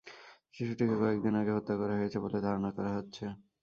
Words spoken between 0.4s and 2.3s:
শিশুটিকে কয়েক দিন আগে হত্যা করা হয়েছে